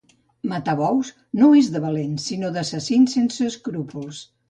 Matar 0.53 0.73
bous 0.79 1.11
no 1.43 1.51
és 1.61 1.71
de 1.77 1.83
valents 1.85 2.27
sinó 2.33 2.53
d'assassins 2.59 3.19
sense 3.21 3.51
escrupols 3.55 4.29